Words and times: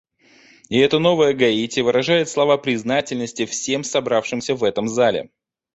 И 0.69 0.79
эта 0.79 0.97
новая 0.97 1.31
Гаити 1.35 1.81
выражает 1.81 2.27
слова 2.27 2.57
признательности 2.57 3.45
всем 3.45 3.83
собравшимся 3.83 4.55
в 4.55 4.63
этом 4.63 4.87
зале. 4.87 5.29